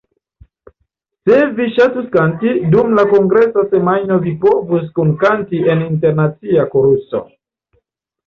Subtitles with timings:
[1.29, 7.21] Se vi ŝatas kanti, dum la kongresa semajno vi povas kunkanti en internacia koruso.